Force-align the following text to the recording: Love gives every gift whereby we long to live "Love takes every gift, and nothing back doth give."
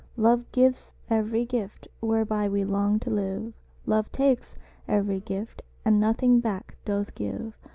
Love 0.17 0.51
gives 0.51 0.89
every 1.11 1.45
gift 1.45 1.87
whereby 1.99 2.49
we 2.49 2.63
long 2.65 2.97
to 2.99 3.11
live 3.11 3.53
"Love 3.85 4.11
takes 4.11 4.55
every 4.87 5.19
gift, 5.19 5.61
and 5.85 5.99
nothing 5.99 6.39
back 6.39 6.75
doth 6.85 7.13
give." 7.13 7.53